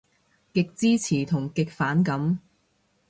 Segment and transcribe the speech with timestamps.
[0.53, 2.39] 極支持同極反感